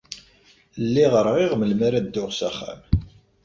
[0.83, 2.81] Lliɣ rɣiɣ melmi ara dduɣ s axxam.